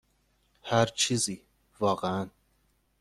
هر 0.63 0.85
چیزی، 0.85 1.41
واقعا. 1.79 2.29